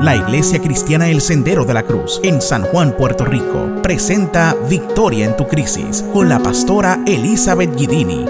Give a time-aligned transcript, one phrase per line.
[0.00, 5.26] La Iglesia Cristiana El Sendero de la Cruz en San Juan, Puerto Rico, presenta Victoria
[5.26, 8.24] en tu Crisis con la pastora Elizabeth Guidini.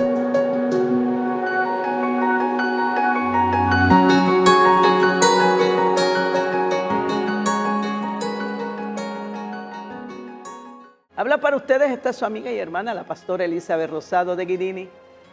[11.14, 14.88] Habla para ustedes esta su amiga y hermana, la pastora Elizabeth Rosado de Guidini,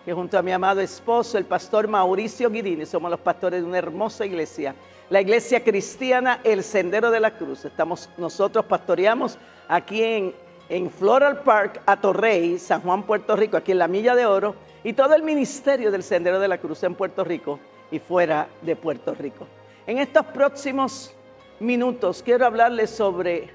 [0.05, 3.79] que junto a mi amado esposo, el pastor Mauricio Guidini, somos los pastores de una
[3.79, 4.75] hermosa iglesia
[5.09, 7.65] la iglesia cristiana El Sendero de la Cruz.
[7.65, 10.35] Estamos, nosotros pastoreamos aquí en,
[10.69, 14.93] en Floral Park, Atorrey, San Juan, Puerto Rico, aquí en la Milla de Oro, y
[14.93, 17.59] todo el ministerio del Sendero de la Cruz en Puerto Rico
[17.91, 19.47] y fuera de Puerto Rico.
[19.85, 21.13] En estos próximos
[21.59, 23.49] minutos quiero hablarles sobre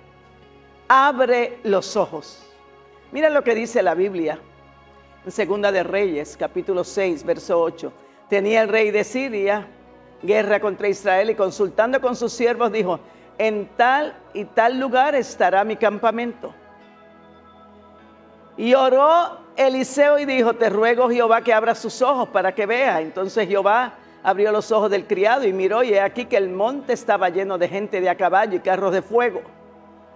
[0.87, 2.47] abre los ojos.
[3.11, 4.39] Miren lo que dice la Biblia
[5.29, 7.92] Segunda de Reyes, capítulo 6, verso 8.
[8.30, 9.66] Tenía el rey de Siria
[10.23, 13.01] guerra contra Israel y consultando con sus siervos dijo,
[13.37, 16.55] en tal y tal lugar estará mi campamento.
[18.56, 23.02] Y oró Eliseo y dijo, te ruego Jehová que abra sus ojos para que vea.
[23.02, 26.95] Entonces Jehová abrió los ojos del criado y miró y he aquí que el monte
[26.95, 29.42] estaba lleno de gente de a caballo y carros de fuego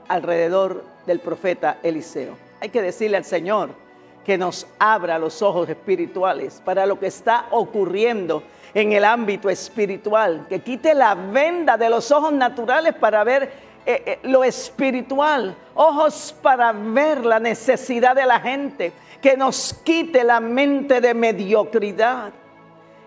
[0.08, 2.36] alrededor del profeta Eliseo.
[2.60, 3.83] Hay que decirle al Señor
[4.24, 10.46] que nos abra los ojos espirituales para lo que está ocurriendo en el ámbito espiritual,
[10.48, 13.52] que quite la venda de los ojos naturales para ver
[13.86, 20.24] eh, eh, lo espiritual, ojos para ver la necesidad de la gente, que nos quite
[20.24, 22.32] la mente de mediocridad.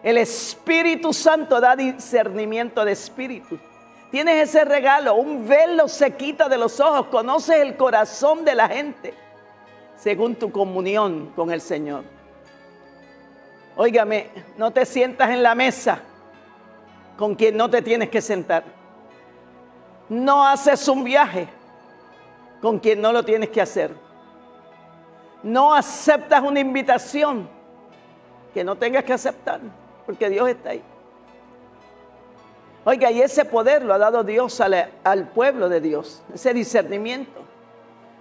[0.04, 3.60] El Espíritu Santo da discernimiento de espíritu.
[4.10, 8.70] Tienes ese regalo, un velo se quita de los ojos, conoces el corazón de la
[8.70, 9.27] gente
[9.98, 12.04] según tu comunión con el Señor.
[13.76, 16.00] Óigame, no te sientas en la mesa
[17.18, 18.64] con quien no te tienes que sentar.
[20.10, 21.48] No haces un viaje
[22.62, 23.92] con quien no lo tienes que hacer.
[25.44, 27.50] No aceptas una invitación
[28.54, 29.60] que no tengas que aceptar,
[30.06, 30.82] porque Dios está ahí.
[32.86, 37.47] Oiga, y ese poder lo ha dado Dios al, al pueblo de Dios, ese discernimiento.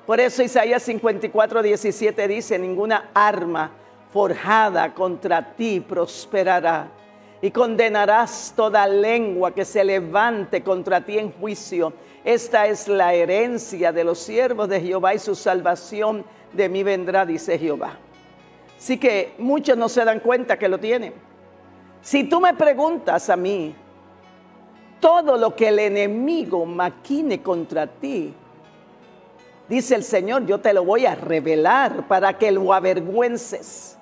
[0.06, 3.72] Por eso Isaías 54, 17 dice, ninguna arma
[4.12, 6.88] forjada contra ti prosperará.
[7.42, 11.92] Y condenarás toda lengua que se levante contra ti en juicio.
[12.24, 17.26] Esta es la herencia de los siervos de Jehová y su salvación de mí vendrá,
[17.26, 17.98] dice Jehová.
[18.78, 21.12] Así que muchos no se dan cuenta que lo tienen.
[22.00, 23.74] Si tú me preguntas a mí,
[25.00, 28.32] todo lo que el enemigo maquine contra ti,
[29.68, 33.98] dice el Señor, yo te lo voy a revelar para que lo avergüences.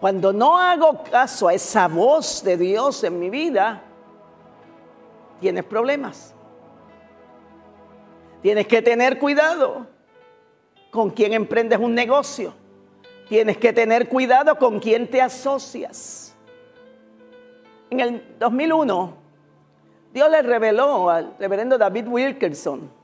[0.00, 3.82] Cuando no hago caso a esa voz de Dios en mi vida,
[5.40, 6.34] tienes problemas.
[8.42, 9.86] Tienes que tener cuidado
[10.90, 12.52] con quien emprendes un negocio.
[13.28, 16.36] Tienes que tener cuidado con quien te asocias.
[17.88, 19.16] En el 2001,
[20.12, 23.03] Dios le reveló al reverendo David Wilkerson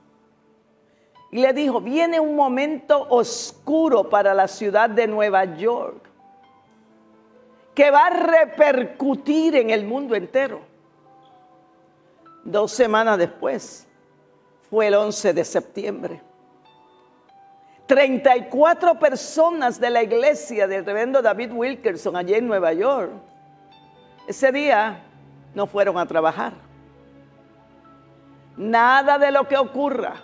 [1.31, 6.11] y le dijo, viene un momento oscuro para la ciudad de Nueva York
[7.75, 10.61] que va a repercutir en el mundo entero.
[12.45, 13.87] Dos semanas después,
[14.69, 16.23] fue el 11 de septiembre.
[17.87, 23.11] 34 personas de la iglesia del reverendo David Wilkerson allí en Nueva York,
[24.29, 25.03] ese día
[25.55, 26.53] no fueron a trabajar.
[28.57, 30.23] Nada de lo que ocurra,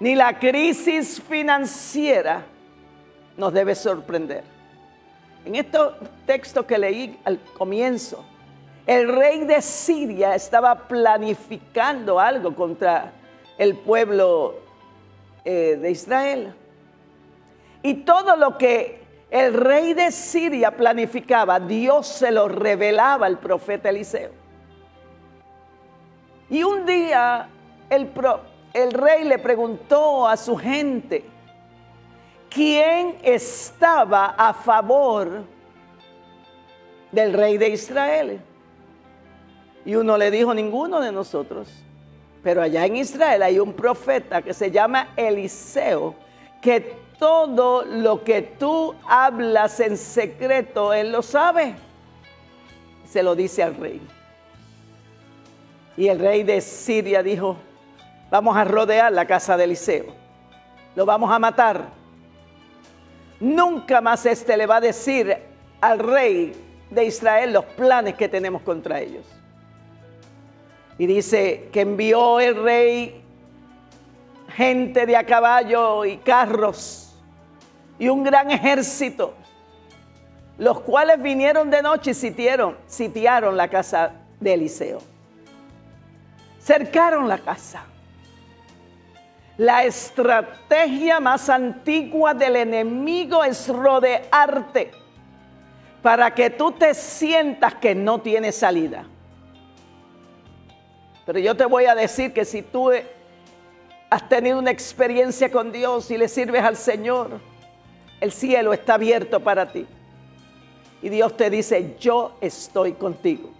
[0.00, 2.42] ni la crisis financiera,
[3.36, 4.42] nos debe sorprender.
[5.44, 5.78] En este
[6.26, 8.24] texto que leí al comienzo,
[8.86, 13.12] el rey de Siria estaba planificando algo contra
[13.58, 14.56] el pueblo
[15.44, 16.54] eh, de Israel.
[17.82, 19.00] Y todo lo que
[19.30, 24.30] el rey de Siria planificaba, Dios se lo revelaba al profeta Eliseo.
[26.48, 27.48] Y un día
[27.88, 28.10] el,
[28.72, 31.24] el rey le preguntó a su gente,
[32.48, 35.44] quién estaba a favor
[37.10, 38.40] del rey de Israel.
[39.84, 41.68] Y uno le dijo, ninguno de nosotros.
[42.42, 46.14] Pero allá en Israel hay un profeta que se llama Eliseo,
[46.60, 51.74] que todo lo que tú hablas en secreto, él lo sabe.
[53.06, 54.00] Se lo dice al rey.
[55.96, 57.56] Y el rey de Siria dijo,
[58.30, 60.06] vamos a rodear la casa de Eliseo.
[60.94, 62.00] Lo vamos a matar
[63.40, 65.34] Nunca más este le va a decir
[65.80, 66.52] al rey
[66.90, 69.24] de Israel los planes que tenemos contra ellos.
[70.98, 73.22] Y dice que envió el rey
[74.48, 77.14] gente de a caballo y carros
[77.98, 79.32] y un gran ejército,
[80.58, 84.98] los cuales vinieron de noche y sitiaron, sitiaron la casa de Eliseo.
[86.60, 87.84] Cercaron la casa.
[89.60, 94.90] La estrategia más antigua del enemigo es rodearte
[96.00, 99.04] para que tú te sientas que no tienes salida.
[101.26, 102.90] Pero yo te voy a decir que si tú
[104.08, 107.38] has tenido una experiencia con Dios y le sirves al Señor,
[108.18, 109.86] el cielo está abierto para ti.
[111.02, 113.50] Y Dios te dice, yo estoy contigo.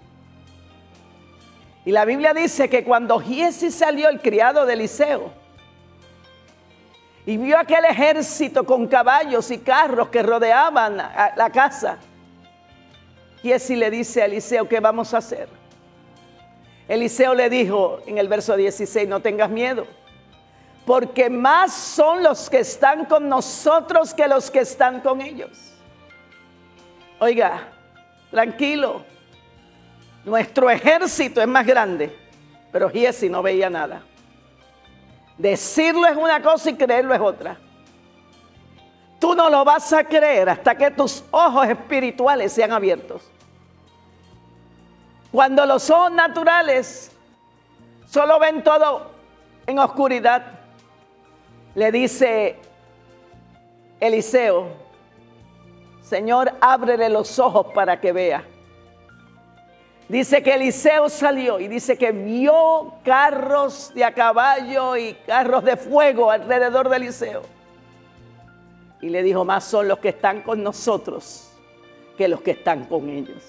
[1.84, 5.39] Y la Biblia dice que cuando Giesi salió, el criado de Eliseo,
[7.30, 11.96] y vio aquel ejército con caballos y carros que rodeaban la casa,
[13.40, 15.48] Giesi le dice a Eliseo, ¿qué vamos a hacer?
[16.88, 19.86] Eliseo le dijo en el verso 16, no tengas miedo,
[20.84, 25.74] porque más son los que están con nosotros que los que están con ellos.
[27.20, 27.68] Oiga,
[28.32, 29.04] tranquilo,
[30.24, 32.12] nuestro ejército es más grande,
[32.72, 34.02] pero Giesi no veía nada.
[35.40, 37.56] Decirlo es una cosa y creerlo es otra.
[39.18, 43.22] Tú no lo vas a creer hasta que tus ojos espirituales sean abiertos.
[45.32, 47.10] Cuando los ojos naturales
[48.06, 49.12] solo ven todo
[49.66, 50.44] en oscuridad,
[51.74, 52.58] le dice
[53.98, 54.68] Eliseo,
[56.02, 58.44] Señor, ábrele los ojos para que vea.
[60.10, 65.76] Dice que Eliseo salió y dice que vio carros de a caballo y carros de
[65.76, 67.42] fuego alrededor de Eliseo.
[69.00, 71.52] Y le dijo, más son los que están con nosotros
[72.18, 73.40] que los que están con ellos.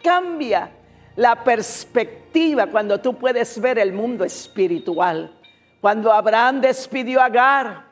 [0.00, 0.70] Cambia
[1.16, 5.36] la perspectiva cuando tú puedes ver el mundo espiritual.
[5.80, 7.84] Cuando Abraham despidió a Agar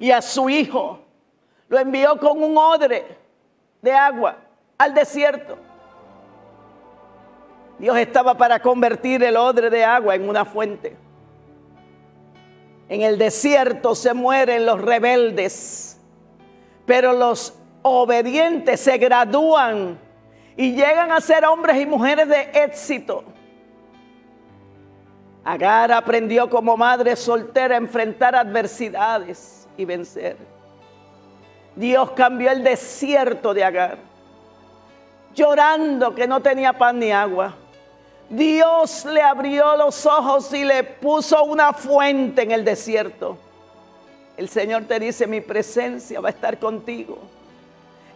[0.00, 0.98] y a su hijo,
[1.68, 3.06] lo envió con un odre
[3.80, 4.36] de agua
[4.76, 5.70] al desierto.
[7.82, 10.96] Dios estaba para convertir el odre de agua en una fuente.
[12.88, 16.00] En el desierto se mueren los rebeldes,
[16.86, 19.98] pero los obedientes se gradúan
[20.56, 23.24] y llegan a ser hombres y mujeres de éxito.
[25.42, 30.36] Agar aprendió como madre soltera a enfrentar adversidades y vencer.
[31.74, 33.98] Dios cambió el desierto de Agar,
[35.34, 37.56] llorando que no tenía pan ni agua.
[38.32, 43.36] Dios le abrió los ojos y le puso una fuente en el desierto.
[44.38, 47.18] El Señor te dice, mi presencia va a estar contigo.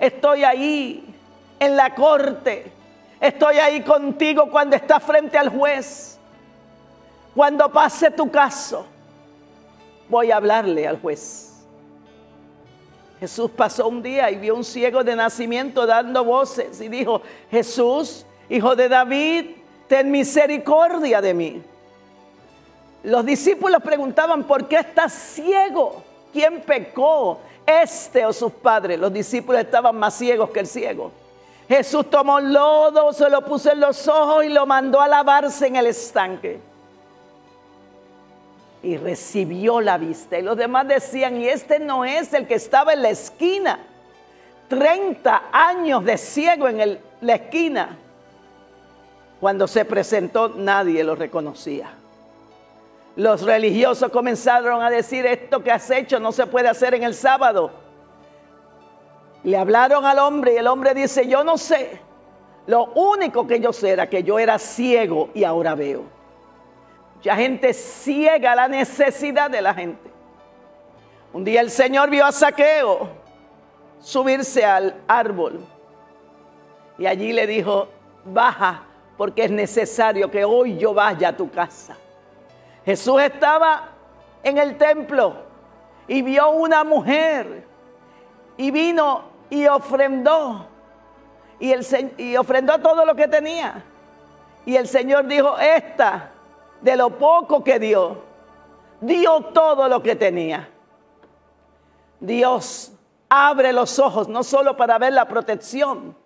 [0.01, 1.15] Estoy ahí
[1.61, 2.73] en la corte.
[3.21, 6.19] Estoy ahí contigo cuando estás frente al juez.
[7.35, 8.87] Cuando pase tu caso,
[10.09, 11.63] voy a hablarle al juez.
[13.21, 17.21] Jesús pasó un día y vio un ciego de nacimiento dando voces y dijo,
[17.51, 21.63] Jesús, hijo de David, ten misericordia de mí.
[23.03, 26.03] Los discípulos preguntaban, ¿por qué estás ciego?
[26.33, 27.39] ¿Quién pecó?
[27.65, 28.99] ¿Este o sus padres?
[28.99, 31.13] Los discípulos estaban más ciegos que el ciego.
[31.69, 35.77] Jesús tomó lodo, se lo puso en los ojos y lo mandó a lavarse en
[35.77, 36.61] el estanque.
[38.83, 40.39] Y recibió la vista.
[40.39, 43.81] Y los demás decían, y este no es el que estaba en la esquina.
[44.69, 47.97] 30 años de ciego en la esquina.
[49.47, 51.91] Cuando se presentó nadie lo reconocía.
[53.15, 57.15] Los religiosos comenzaron a decir, esto que has hecho no se puede hacer en el
[57.15, 57.71] sábado.
[59.45, 62.01] Le hablaron al hombre y el hombre dice, yo no sé.
[62.67, 66.03] Lo único que yo sé era que yo era ciego y ahora veo.
[67.23, 70.11] Ya gente ciega la necesidad de la gente.
[71.33, 73.11] Un día el Señor vio a Saqueo
[74.01, 75.61] subirse al árbol
[76.99, 77.87] y allí le dijo,
[78.25, 78.87] baja
[79.17, 81.97] porque es necesario que hoy yo vaya a tu casa.
[82.85, 83.89] Jesús estaba
[84.43, 85.35] en el templo
[86.07, 87.67] y vio una mujer
[88.57, 90.67] y vino y ofrendó
[91.59, 91.87] y, el,
[92.19, 93.85] y ofrendó todo lo que tenía.
[94.65, 96.31] Y el Señor dijo, esta,
[96.81, 98.23] de lo poco que dio,
[99.01, 100.69] dio todo lo que tenía.
[102.21, 102.93] Dios
[103.29, 106.17] abre los ojos no solo para ver la protección,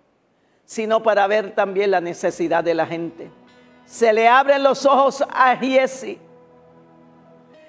[0.71, 3.29] sino para ver también la necesidad de la gente.
[3.85, 6.17] Se le abren los ojos a Giesi.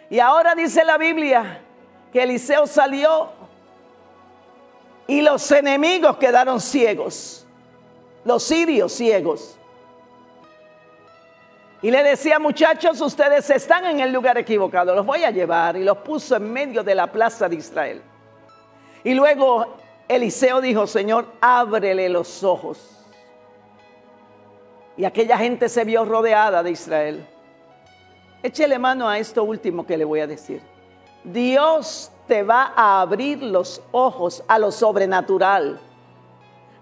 [0.08, 1.62] Y ahora dice la Biblia
[2.12, 3.28] que Eliseo salió
[5.08, 7.44] y los enemigos quedaron ciegos,
[8.24, 9.58] los sirios ciegos.
[11.82, 15.76] Y le decía, muchachos, ustedes están en el lugar equivocado, los voy a llevar.
[15.76, 18.00] Y los puso en medio de la plaza de Israel.
[19.02, 19.81] Y luego
[20.12, 22.78] Eliseo dijo, Señor, ábrele los ojos.
[24.94, 27.26] Y aquella gente se vio rodeada de Israel.
[28.42, 30.60] Échele mano a esto último que le voy a decir.
[31.24, 35.80] Dios te va a abrir los ojos a lo sobrenatural,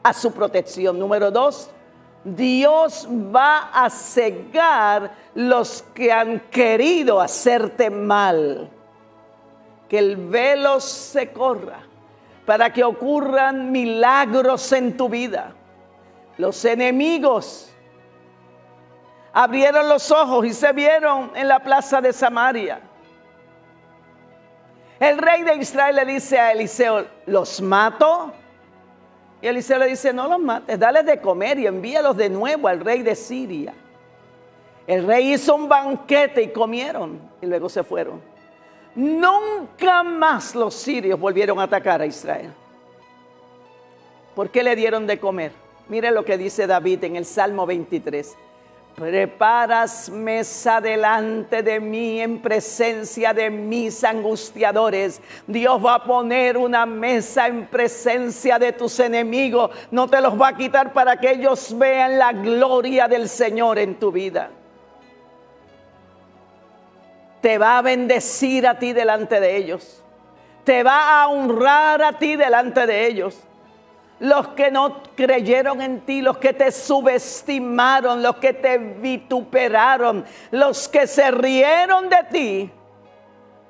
[0.02, 0.98] a su protección.
[0.98, 1.70] Número dos,
[2.24, 8.68] Dios va a cegar los que han querido hacerte mal.
[9.88, 11.89] Que el velo se corra
[12.46, 15.54] para que ocurran milagros en tu vida.
[16.36, 17.72] Los enemigos
[19.32, 22.80] abrieron los ojos y se vieron en la plaza de Samaria.
[24.98, 28.32] El rey de Israel le dice a Eliseo, ¿los mato?
[29.40, 32.80] Y Eliseo le dice, no los mates, dale de comer y envíalos de nuevo al
[32.80, 33.72] rey de Siria.
[34.86, 38.20] El rey hizo un banquete y comieron y luego se fueron.
[38.94, 42.52] Nunca más los sirios volvieron a atacar a Israel.
[44.34, 45.52] ¿Por qué le dieron de comer?
[45.88, 48.36] Mire lo que dice David en el Salmo 23.
[48.94, 55.20] Preparas mesa delante de mí en presencia de mis angustiadores.
[55.46, 59.70] Dios va a poner una mesa en presencia de tus enemigos.
[59.90, 63.94] No te los va a quitar para que ellos vean la gloria del Señor en
[63.94, 64.50] tu vida.
[67.40, 70.02] Te va a bendecir a ti delante de ellos.
[70.64, 73.38] Te va a honrar a ti delante de ellos
[74.20, 80.88] los que no creyeron en ti, los que te subestimaron, los que te vituperaron, los
[80.88, 82.70] que se rieron de ti,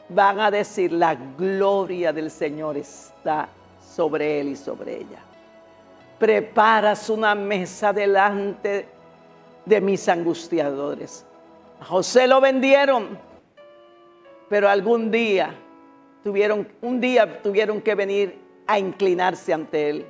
[0.09, 3.49] van a decir, la gloria del Señor está
[3.95, 5.21] sobre él y sobre ella.
[6.19, 8.89] Preparas una mesa delante
[9.65, 11.25] de mis angustiadores.
[11.81, 13.19] A José lo vendieron,
[14.50, 15.54] pero algún día
[16.23, 20.07] tuvieron, un día tuvieron que venir a inclinarse ante él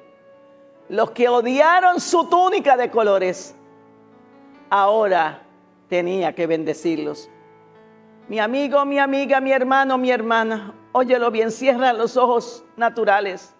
[0.90, 3.54] los que odiaron su túnica de colores,
[4.68, 5.42] ahora
[5.88, 7.30] tenía que bendecirlos.
[8.28, 13.54] Mi amigo, mi amiga, mi hermano, mi hermana, óyelo bien, cierra los ojos naturales.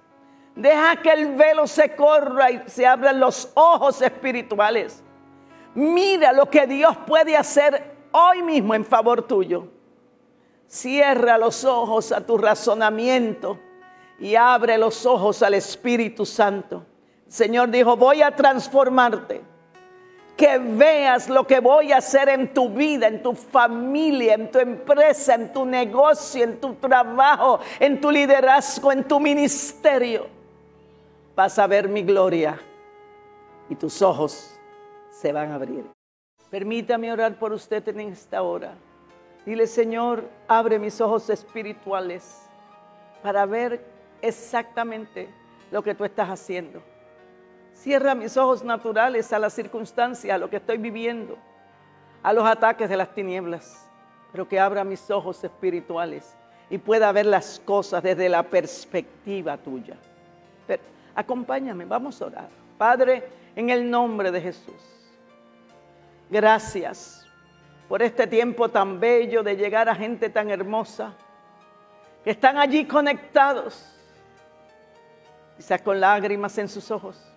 [0.56, 5.02] Deja que el velo se corra y se abran los ojos espirituales.
[5.75, 9.68] Mira lo que Dios puede hacer hoy mismo en favor tuyo.
[10.70, 13.58] Cierra los ojos a tu razonamiento
[14.20, 16.86] y abre los ojos al Espíritu Santo.
[17.26, 19.42] Señor dijo, voy a transformarte.
[20.36, 24.60] Que veas lo que voy a hacer en tu vida, en tu familia, en tu
[24.60, 30.28] empresa, en tu negocio, en tu trabajo, en tu liderazgo, en tu ministerio.
[31.34, 32.56] Vas a ver mi gloria
[33.68, 34.56] y tus ojos
[35.10, 35.84] se van a abrir.
[36.48, 38.72] Permítame orar por usted en esta hora.
[39.47, 42.42] Dile, Señor, abre mis ojos espirituales
[43.23, 43.85] para ver
[44.20, 45.28] exactamente
[45.70, 46.82] lo que tú estás haciendo.
[47.73, 51.38] Cierra mis ojos naturales a las circunstancias, a lo que estoy viviendo,
[52.23, 53.88] a los ataques de las tinieblas,
[54.30, 56.37] pero que abra mis ojos espirituales
[56.68, 59.97] y pueda ver las cosas desde la perspectiva tuya.
[61.14, 62.49] acompáñame, vamos a orar.
[62.76, 63.25] Padre,
[63.56, 65.11] en el nombre de Jesús,
[66.30, 67.19] gracias
[67.90, 71.12] por este tiempo tan bello de llegar a gente tan hermosa,
[72.25, 73.94] que están allí conectados,
[75.59, 77.30] quizás con lágrimas en sus ojos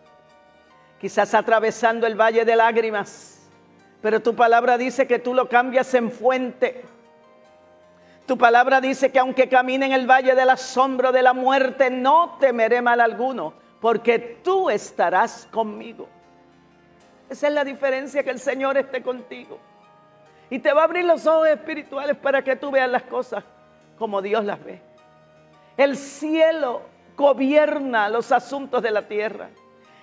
[1.04, 3.42] quizás atravesando el valle de lágrimas,
[4.02, 6.86] pero tu palabra dice que tú lo cambias en fuente.
[8.26, 11.90] Tu palabra dice que aunque camine en el valle de la sombra de la muerte,
[11.90, 16.08] no temeré mal alguno, porque tú estarás conmigo.
[17.30, 19.60] Esa es la diferencia, que el Señor esté contigo.
[20.54, 23.44] Y te va a abrir los ojos espirituales para que tú veas las cosas
[23.98, 24.80] como Dios las ve.
[25.76, 26.84] El cielo
[27.18, 29.50] gobierna los asuntos de la tierra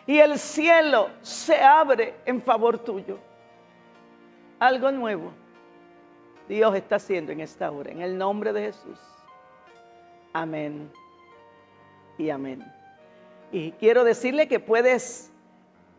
[0.08, 3.20] y el cielo se abre en favor tuyo.
[4.58, 5.30] Algo nuevo
[6.48, 8.98] Dios está haciendo en esta hora, en el nombre de Jesús.
[10.32, 10.90] Amén
[12.18, 12.60] y amén.
[13.52, 15.32] Y quiero decirle que puedes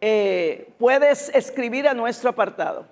[0.00, 2.86] eh, puedes escribir a nuestro apartado,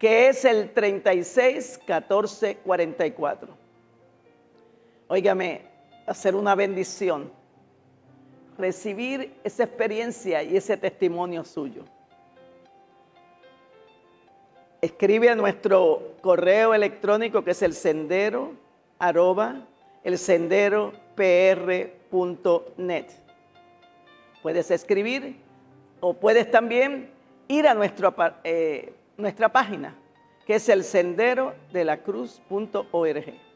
[0.00, 3.48] que es el 36 14 44.
[5.06, 5.62] Óigame,
[6.06, 7.30] a ser una bendición
[8.58, 11.84] recibir esa experiencia y ese testimonio suyo.
[14.80, 18.54] Escribe a nuestro correo electrónico que es el sendero
[18.98, 19.66] arroba
[20.02, 23.06] el sendero pr.net.
[24.42, 25.36] Puedes escribir
[26.00, 27.10] o puedes también
[27.48, 28.14] ir a nuestro,
[28.44, 29.94] eh, nuestra página
[30.46, 33.49] que es el sendero de la cruz.org.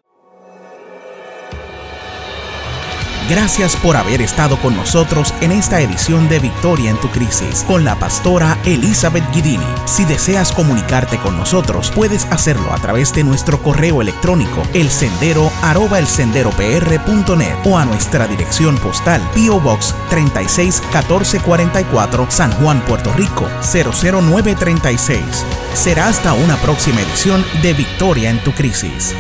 [3.29, 7.83] Gracias por haber estado con nosotros en esta edición de Victoria en tu Crisis con
[7.83, 9.65] la pastora Elizabeth Guidini.
[9.87, 15.51] Si deseas comunicarte con nosotros, puedes hacerlo a través de nuestro correo electrónico elsendero
[17.65, 25.25] o a nuestra dirección postal Pio Box 36 1444 San Juan, Puerto Rico 00936.
[25.73, 29.15] Será hasta una próxima edición de Victoria en tu Crisis.